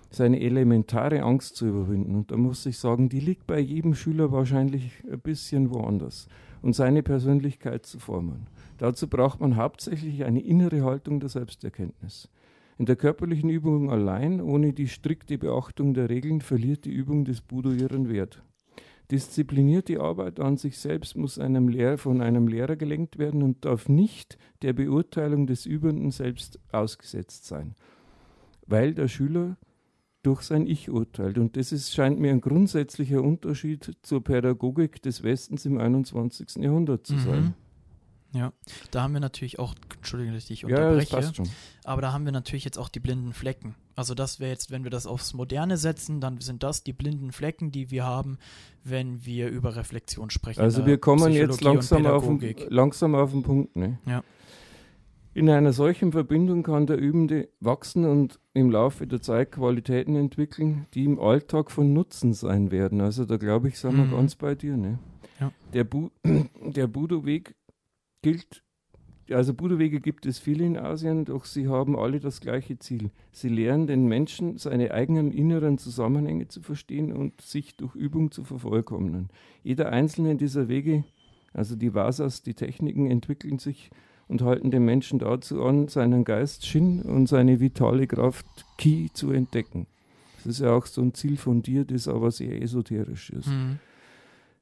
[0.09, 2.15] seine elementare Angst zu überwinden.
[2.15, 6.27] Und da muss ich sagen, die liegt bei jedem Schüler wahrscheinlich ein bisschen woanders.
[6.61, 8.47] Und seine Persönlichkeit zu formen.
[8.79, 12.27] Dazu braucht man hauptsächlich eine innere Haltung der Selbsterkenntnis.
[12.79, 17.41] In der körperlichen Übung allein, ohne die strikte Beachtung der Regeln, verliert die Übung des
[17.41, 18.41] Budo ihren Wert.
[19.11, 23.89] Disziplinierte Arbeit an sich selbst muss einem Lehr von einem Lehrer gelenkt werden und darf
[23.89, 27.75] nicht der Beurteilung des Übenden selbst ausgesetzt sein,
[28.65, 29.57] weil der Schüler
[30.23, 31.37] durch sein Ich urteilt.
[31.37, 36.63] Und das ist, scheint mir ein grundsätzlicher Unterschied zur Pädagogik des Westens im 21.
[36.63, 37.43] Jahrhundert zu sein.
[37.43, 37.53] Mhm.
[38.31, 38.53] Ja,
[38.91, 41.49] da haben wir natürlich auch, entschuldige, dass ich dich Ja, das unterbreche, schon.
[41.83, 43.73] aber da haben wir natürlich jetzt auch die blinden Flecken.
[43.95, 47.31] Also das wäre jetzt, wenn wir das aufs Moderne setzen, dann sind das die blinden
[47.31, 48.37] Flecken, die wir haben,
[48.83, 50.61] wenn wir über Reflexion sprechen.
[50.61, 53.75] Also in wir kommen jetzt langsam auf, den, langsam auf den Punkt.
[53.75, 53.97] Ne?
[54.05, 54.23] Ja.
[55.33, 60.85] In einer solchen Verbindung kann der Übende wachsen und im Laufe der Zeit Qualitäten entwickeln,
[60.93, 62.99] die im Alltag von Nutzen sein werden.
[62.99, 64.11] Also da glaube ich, sind wir Mhm.
[64.11, 64.75] ganz bei dir.
[64.75, 64.99] Ne?
[65.39, 65.51] Ja.
[65.73, 66.09] Der, Bu
[66.65, 67.55] der Budo-Weg
[68.21, 68.63] gilt,
[69.31, 73.11] also Budo-Wege gibt es viele in Asien, doch sie haben alle das gleiche Ziel.
[73.31, 78.43] Sie lehren den Menschen, seine eigenen inneren Zusammenhänge zu verstehen und sich durch Übung zu
[78.43, 79.29] vervollkommnen.
[79.63, 81.03] Jeder einzelne dieser Wege,
[81.53, 83.91] also die Vasas, die Techniken, entwickeln sich
[84.27, 88.45] und halten den Menschen dazu an, seinen Geist Shin und seine vitale Kraft
[88.77, 89.87] Ki zu entdecken.
[90.37, 93.47] Das ist ja auch so ein Ziel von dir, das aber sehr esoterisch ist.
[93.47, 93.79] Mhm.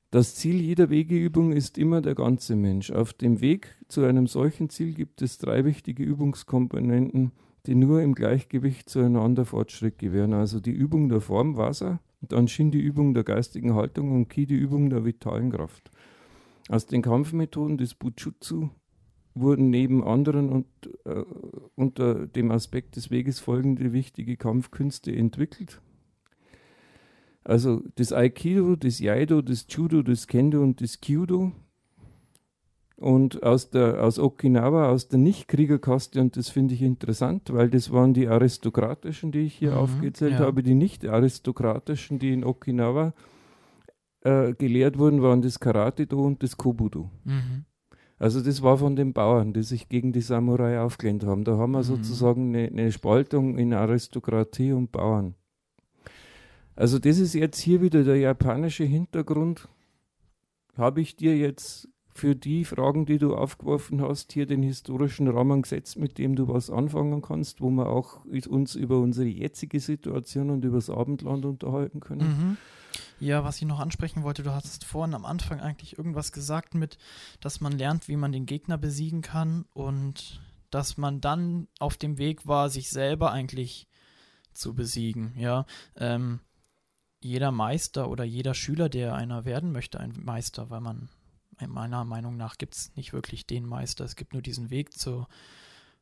[0.10, 2.92] Das Ziel jeder Wegeübung ist immer der ganze Mensch.
[2.92, 7.34] Auf dem Weg zu einem solchen Ziel gibt es drei wichtige Übungskomponenten,
[7.66, 10.34] die nur im Gleichgewicht zueinander Fortschritt gewähren.
[10.34, 14.46] Also die Übung der Form Wasser, dann Shin die Übung der geistigen Haltung und Ki
[14.46, 15.92] die Übung der vitalen Kraft.
[16.70, 18.70] Aus den Kampfmethoden des Bujutsu
[19.36, 20.68] wurden neben anderen und
[21.04, 21.24] äh,
[21.76, 25.82] unter dem Aspekt des Weges folgende wichtige Kampfkünste entwickelt.
[27.48, 31.54] Also das Aikido, das Jaido, das Judo, das Kendo und das Kyudo.
[32.98, 37.92] Und aus, der, aus Okinawa, aus der Nicht-Kriegerkaste, und das finde ich interessant, weil das
[37.92, 40.40] waren die aristokratischen, die ich hier Mhm, aufgezählt ja.
[40.40, 40.62] habe.
[40.62, 43.14] Die nicht-aristokratischen, die in Okinawa
[44.22, 47.10] äh, gelehrt wurden, waren das Karate-Do und das Kobudo.
[47.24, 47.64] Mhm.
[48.20, 51.46] Also das war von den Bauern, die sich gegen die Samurai aufgelehnt haben.
[51.46, 51.84] Da haben wir Mhm.
[51.84, 55.36] sozusagen eine, eine Spaltung in Aristokratie und Bauern.
[56.78, 59.68] Also das ist jetzt hier wieder der japanische Hintergrund.
[60.78, 65.64] Habe ich dir jetzt für die Fragen, die du aufgeworfen hast, hier den historischen Rahmen
[65.64, 70.52] gesetzt, mit dem du was anfangen kannst, wo wir auch uns über unsere jetzige Situation
[70.52, 72.28] und über das Abendland unterhalten können?
[72.28, 72.58] Mhm.
[73.20, 77.00] Ja, was ich noch ansprechen wollte, du hattest vorhin am Anfang eigentlich irgendwas gesagt mit,
[77.42, 82.20] dass man lernt, wie man den Gegner besiegen kann und dass man dann auf dem
[82.20, 83.88] Weg war, sich selber eigentlich
[84.54, 85.34] zu besiegen.
[85.36, 86.40] Ja, ähm,
[87.20, 91.10] jeder Meister oder jeder Schüler, der einer werden möchte, ein Meister, weil man
[91.66, 94.06] meiner Meinung nach gibt es nicht wirklich den Meister.
[94.06, 95.28] Es gibt nur diesen Weg zur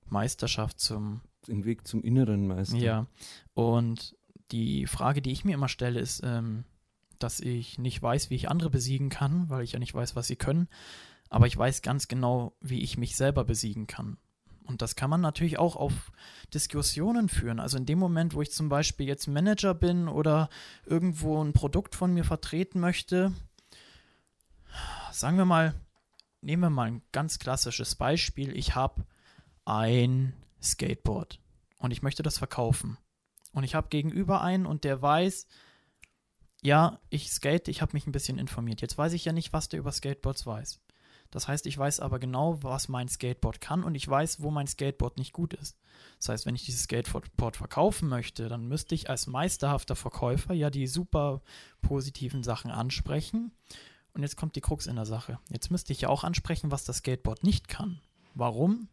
[0.06, 2.75] Meisterschaft, zum Den Weg zum inneren Meister.
[2.78, 3.08] ja,
[3.54, 4.17] und
[4.51, 6.65] die Frage, die ich mir immer stelle, ist, ähm,
[7.19, 10.28] dass ich nicht weiß, wie ich andere besiegen kann, weil ich ja nicht weiß, was
[10.28, 10.67] sie können,
[11.30, 14.17] aber ich weiß ganz genau, wie ich mich selber besiegen kann.
[14.65, 16.12] Und das kann man natürlich auch auf
[16.54, 17.60] Diskussionen führen.
[17.60, 20.49] Also in dem Moment, wo ich zum Beispiel jetzt Manager bin oder
[20.86, 23.32] irgendwo ein Produkt von mir vertreten möchte,
[25.12, 25.73] sagen wir mal,
[26.41, 28.56] nehmen wir mal ein ganz klassisches Beispiel.
[28.58, 29.06] Ich habe
[29.65, 31.39] ein Skateboard
[31.78, 32.97] und ich möchte das verkaufen.
[33.54, 35.47] Und ich habe gegenüber einen und der weiß,
[36.62, 38.82] ja, ich skate, ich habe mich ein bisschen informiert.
[38.82, 40.80] Jetzt weiß ich ja nicht, was der über Skateboards weiß.
[41.32, 44.68] Das heißt, ich weiß aber genau, was mein Skateboard kann und ich weiß, wo mein
[44.68, 45.78] Skateboard nicht gut ist.
[46.20, 50.70] Das heißt, wenn ich dieses Skateboard verkaufen möchte, dann müsste ich als meisterhafter Verkäufer ja
[50.70, 51.42] die super
[51.82, 53.52] positiven Sachen ansprechen.
[54.14, 55.40] Und jetzt kommt die Krux in der Sache.
[55.50, 58.00] Jetzt müsste ich ja auch ansprechen, was das Skateboard nicht kann.
[58.34, 58.88] Warum?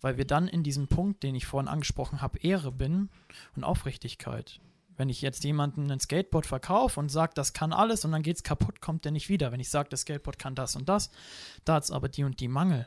[0.00, 3.10] Weil wir dann in diesem Punkt, den ich vorhin angesprochen habe, Ehre bin
[3.56, 4.60] und Aufrichtigkeit.
[4.98, 8.36] Wenn ich jetzt jemanden ein Skateboard verkaufe und sage, das kann alles und dann geht
[8.36, 9.52] es kaputt, kommt der nicht wieder.
[9.52, 11.10] Wenn ich sage, das Skateboard kann das und das,
[11.64, 12.86] da hat es aber die und die Mangel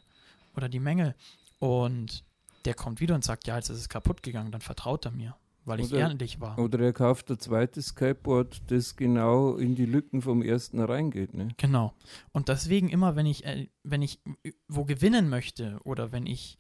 [0.56, 1.16] oder die Mängel
[1.58, 2.24] und
[2.66, 5.36] der kommt wieder und sagt, ja, jetzt ist es kaputt gegangen, dann vertraut er mir,
[5.66, 6.60] weil ich Oder- ehrlich war.
[6.60, 11.34] Oder er kauft ein zweites Skateboard, das genau in die Lücken vom ersten reingeht.
[11.34, 11.50] Ne?
[11.58, 11.94] Genau.
[12.34, 16.58] Und deswegen immer, wenn ich, äh, wenn ich äh, wo gewinnen möchte oder wenn ich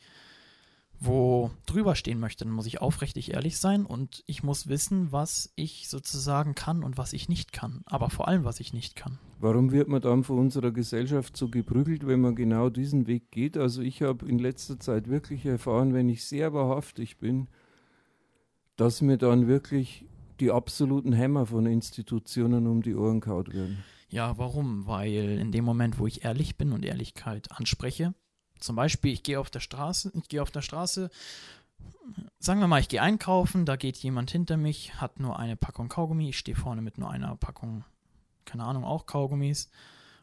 [1.04, 5.52] wo drüber stehen möchte, dann muss ich aufrichtig ehrlich sein und ich muss wissen, was
[5.56, 7.82] ich sozusagen kann und was ich nicht kann.
[7.86, 9.18] Aber vor allem, was ich nicht kann.
[9.40, 13.58] Warum wird man dann von unserer Gesellschaft so geprügelt, wenn man genau diesen Weg geht?
[13.58, 17.48] Also ich habe in letzter Zeit wirklich erfahren, wenn ich sehr wahrhaftig bin,
[18.76, 20.06] dass mir dann wirklich
[20.40, 23.84] die absoluten Hämmer von Institutionen um die Ohren kaut werden.
[24.10, 24.86] Ja, warum?
[24.86, 28.14] Weil in dem Moment, wo ich ehrlich bin und Ehrlichkeit anspreche,
[28.62, 31.10] zum Beispiel, ich gehe auf der Straße, ich gehe auf der Straße,
[32.39, 35.89] sagen wir mal, ich gehe einkaufen, da geht jemand hinter mich, hat nur eine Packung
[35.89, 37.84] Kaugummi, ich stehe vorne mit nur einer Packung,
[38.45, 39.69] keine Ahnung, auch Kaugummis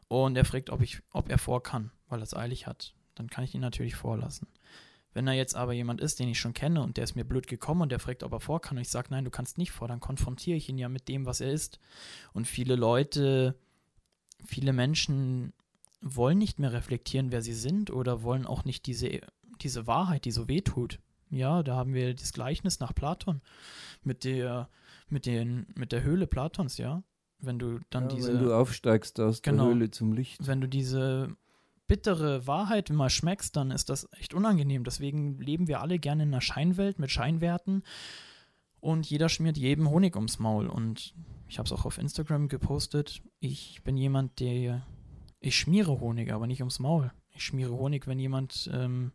[0.09, 2.95] und er fragt, ob ich, ob er vor kann, weil er es eilig hat.
[3.15, 4.49] Dann kann ich ihn natürlich vorlassen.
[5.13, 7.47] Wenn er jetzt aber jemand ist, den ich schon kenne und der ist mir blöd
[7.47, 9.73] gekommen und der fragt, ob er vor kann und ich sage, nein, du kannst nicht
[9.73, 11.81] vor, dann konfrontiere ich ihn ja mit dem, was er ist.
[12.33, 13.59] Und viele Leute,
[14.47, 15.53] viele Menschen
[16.01, 19.21] wollen nicht mehr reflektieren, wer sie sind oder wollen auch nicht diese,
[19.61, 21.01] diese Wahrheit, die so weh tut.
[21.31, 23.41] Ja, da haben wir das Gleichnis nach Platon
[24.03, 24.69] mit der,
[25.09, 27.03] mit den, mit der Höhle Platons, ja.
[27.41, 28.33] Wenn du dann Ja, diese.
[28.35, 29.65] wenn du aufsteigst aus Genau.
[29.67, 30.47] der Höhle zum Licht.
[30.47, 31.37] wenn du diese
[31.87, 34.85] bittere Wahrheit mal schmeckst, dann ist das echt unangenehm.
[34.85, 37.83] Deswegen leben wir alle gerne in einer Scheinwelt mit Scheinwerten
[38.81, 40.67] und jeder schmiert jedem Honig ums Maul.
[40.67, 41.15] Und
[41.49, 43.23] ich habe es auch auf Instagram gepostet.
[43.41, 44.87] Ich bin jemand, der.
[45.41, 47.13] Ich schmiere Honig, aber nicht ums Maul.
[47.35, 49.13] Ich schmiere Honig, wenn jemand, ähm,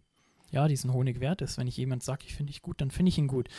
[0.52, 1.58] ja, diesen Honig wert ist.
[1.58, 3.50] Wenn ich jemand sage, ich finde dich gut, dann finde ich ihn gut.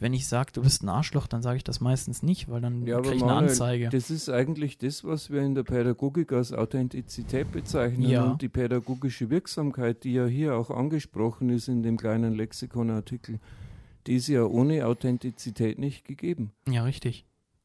[0.00, 2.84] Wenn ich sage, du bist ein Arschloch, dann sage ich das meistens nicht, weil dann
[2.84, 3.90] Ja, kriege ich eine Anzeige.
[3.90, 8.10] Das ist eigentlich das, was wir in der Pädagogik als Authentizität bezeichnen.
[8.10, 8.24] Ja.
[8.24, 13.38] Und die pädagogische Wirksamkeit, die ja hier auch angesprochen ist in dem kleinen Lexikonartikel,
[14.08, 16.52] die ist ja ohne Authentizität nicht gegeben.
[16.68, 17.24] Ja, richtig.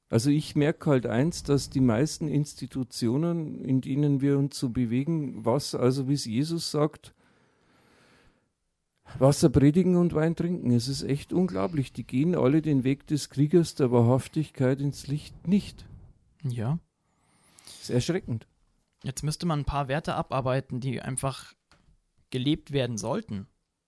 [0.10, 5.46] Also ich merke halt eins, dass die meisten Institutionen, in denen wir uns so bewegen,
[5.46, 7.14] was, also wie es Jesus sagt,
[9.18, 10.72] Wasser predigen und Wein trinken.
[10.72, 11.92] Es ist echt unglaublich.
[11.94, 15.86] Die gehen alle den Weg des Kriegers der Wahrhaftigkeit ins Licht nicht.
[16.44, 16.78] Ja.
[17.66, 18.48] Das ist erschreckend.
[19.04, 21.54] Jetzt müsste man ein paar Werte abarbeiten, die einfach
[22.30, 23.48] gelebt werden sollten.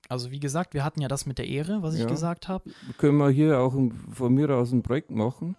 [0.10, 2.08] Also wie gesagt, wir hatten ja das mit der Ehre, was ich Ja.
[2.08, 2.70] gesagt habe.
[2.98, 5.56] Können wir hier auch ein- von mir aus ein Projekt machen,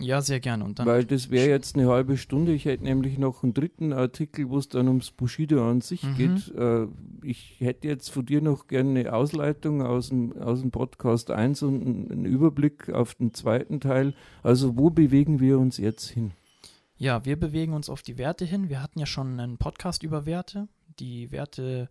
[0.00, 0.64] Ja, sehr gerne.
[0.64, 2.52] Und dann weil das wäre jetzt eine halbe Stunde.
[2.52, 6.14] Ich hätte nämlich noch einen dritten Artikel, wo es dann ums Bushido an sich Mhm.
[6.16, 6.54] geht.
[6.56, 6.86] Äh,
[7.22, 11.62] ich hätte jetzt von dir noch gerne eine Ausleitung aus dem, aus dem Podcast 1
[11.62, 14.14] und einen, einen Überblick auf den zweiten Teil.
[14.42, 16.32] Also wo bewegen wir uns jetzt hin?
[16.96, 18.68] Ja, wir bewegen uns auf die Werte hin.
[18.68, 20.68] Wir hatten ja schon einen Podcast über Werte.
[20.98, 21.88] Die Werte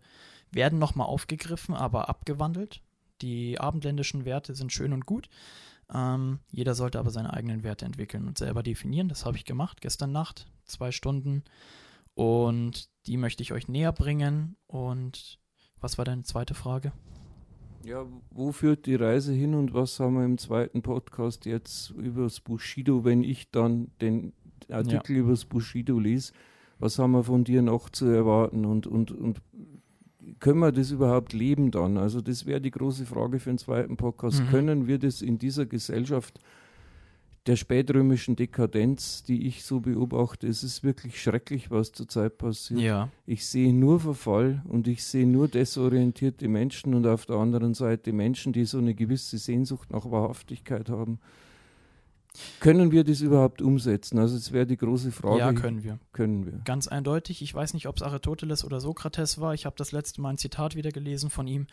[0.52, 2.80] werden nochmal aufgegriffen, aber abgewandelt.
[3.22, 5.28] Die abendländischen Werte sind schön und gut.
[5.92, 9.08] Ähm, jeder sollte aber seine eigenen Werte entwickeln und selber definieren.
[9.08, 11.42] Das habe ich gemacht gestern Nacht, zwei Stunden.
[12.14, 14.56] Und die möchte ich euch näher bringen.
[14.66, 15.40] Und
[15.80, 16.92] was war deine zweite Frage?
[17.84, 22.24] Ja, wo führt die Reise hin und was haben wir im zweiten Podcast jetzt über
[22.24, 24.34] das Bushido, wenn ich dann den
[24.68, 26.34] Artikel über das Bushido lese?
[26.78, 29.40] Was haben wir von dir noch zu erwarten und, und, und
[30.38, 31.96] können wir das überhaupt leben dann?
[31.96, 34.42] Also das wäre die große Frage für den zweiten Podcast.
[34.42, 34.48] Mhm.
[34.48, 36.40] Können wir das in dieser Gesellschaft
[37.46, 42.80] der spätrömischen Dekadenz, die ich so beobachte, es ist wirklich schrecklich, was zurzeit passiert.
[42.80, 43.08] Ja.
[43.26, 48.12] Ich sehe nur Verfall und ich sehe nur desorientierte Menschen und auf der anderen Seite
[48.12, 51.18] Menschen, die so eine gewisse Sehnsucht nach Wahrhaftigkeit haben.
[52.60, 54.18] Können wir das überhaupt umsetzen?
[54.18, 55.38] Also es wäre die große Frage.
[55.38, 55.98] Ja, können wir.
[56.12, 56.60] Können wir.
[56.64, 57.42] Ganz eindeutig.
[57.42, 59.54] Ich weiß nicht, ob es Aristoteles oder Sokrates war.
[59.54, 61.66] Ich habe das letzte Mal ein Zitat wieder gelesen von ihm.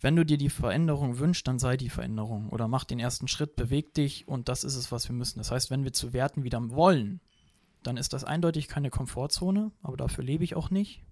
[0.00, 2.50] Wenn du dir die Veränderung wünschst, dann sei die Veränderung.
[2.50, 5.38] Oder mach den ersten Schritt, beweg dich und das ist es, was wir müssen.
[5.38, 7.20] Das heißt, wenn wir zu Werten wieder wollen,
[7.82, 11.04] dann ist das eindeutig keine Komfortzone, aber dafür lebe ich auch nicht.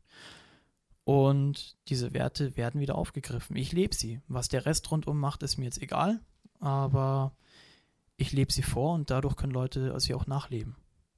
[1.04, 3.56] Und diese Werte werden wieder aufgegriffen.
[3.56, 4.20] Ich lebe sie.
[4.28, 6.20] Was der Rest rundum macht, ist mir jetzt egal,
[6.60, 7.32] aber
[8.16, 10.76] ich lebe sie vor und dadurch können Leute sie auch nachleben.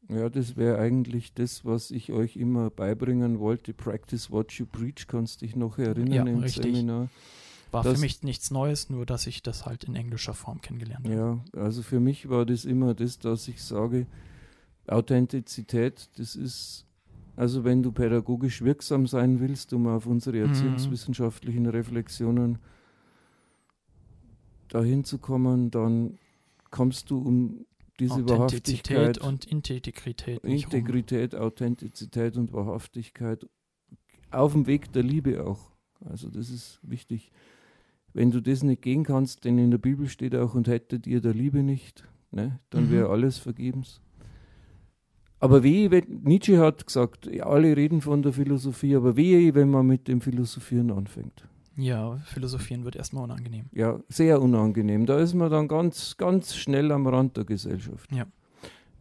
[0.09, 3.75] Ja, das wäre eigentlich das, was ich euch immer beibringen wollte.
[3.75, 6.65] Practice what you preach, kannst dich noch erinnern Ja, im richtig.
[6.65, 7.09] Seminar.
[7.71, 11.07] War Das- für mich nichts Neues, nur dass ich das halt in englischer Form kennengelernt
[11.07, 11.15] habe.
[11.55, 14.07] Ja, also für mich war das immer das, dass ich sage,
[14.87, 16.87] Authentizität, das ist,
[17.37, 20.45] also wenn du pädagogisch wirksam sein willst, um auf unsere Mhm.
[20.45, 22.59] erziehungswissenschaftlichen Reflexionen
[24.69, 26.19] dahin zu kommen, dann
[26.71, 27.67] kommst du um
[28.01, 30.45] diese Authentizität Wahrhaftigkeit, und Integrität.
[30.45, 30.73] nicht um.
[30.73, 33.47] Integrität, Authentizität und Wahrhaftigkeit
[34.31, 35.73] auf dem Weg der Liebe auch.
[36.05, 37.33] Also das ist wichtig.
[38.13, 41.21] Wenn du das nicht gehen kannst, denn in der Bibel steht auch, und hättet ihr
[41.21, 42.91] der Liebe nicht, ne, dann Mhm.
[42.93, 44.01] wäre alles vergebens.
[45.41, 49.87] Aber wehe, wenn, Nietzsche hat gesagt, alle reden von der Philosophie, aber wehe, wenn man
[49.87, 51.47] mit dem Philosophieren anfängt.
[51.79, 53.67] Ja, Philosophieren wird erstmal unangenehm.
[53.73, 55.07] Ja, sehr unangenehm.
[55.07, 58.11] Da ist man dann ganz, ganz schnell am Rand der Gesellschaft.
[58.13, 58.27] Ja.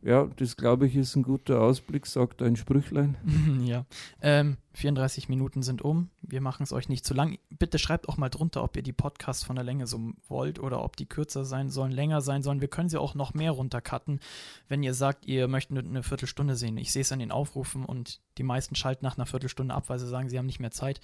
[0.03, 3.17] Ja, das glaube ich ist ein guter Ausblick, sagt ein Sprüchlein.
[3.65, 3.86] ja.
[4.21, 6.11] Ähm, 34 Minuten sind um.
[6.21, 7.39] Wir machen es euch nicht zu lang.
[7.49, 10.84] Bitte schreibt auch mal drunter, ob ihr die Podcasts von der Länge so wollt oder
[10.84, 12.61] ob die kürzer sein sollen, länger sein sollen.
[12.61, 14.19] Wir können sie auch noch mehr runtercutten,
[14.67, 16.78] wenn ihr sagt, ihr möchtet nur eine Viertelstunde sehen.
[16.78, 19.97] Ich sehe es an den Aufrufen und die meisten schalten nach einer Viertelstunde ab, weil
[19.97, 21.01] sie sagen, sie haben nicht mehr Zeit.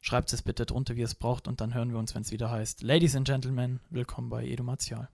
[0.00, 2.30] Schreibt es bitte drunter, wie ihr es braucht, und dann hören wir uns, wenn es
[2.30, 2.82] wieder heißt.
[2.82, 5.08] Ladies and Gentlemen, willkommen bei Edu Martial.